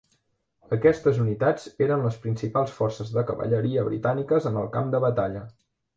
Aquestes 0.77 1.17
unitats 1.23 1.67
eren 1.87 2.01
les 2.05 2.17
principals 2.23 2.73
forces 2.79 3.11
de 3.19 3.25
cavalleria 3.31 3.85
britàniques 3.91 4.49
en 4.53 4.59
el 4.63 4.73
camp 4.79 4.91
de 4.97 5.03
batalla. 5.05 5.45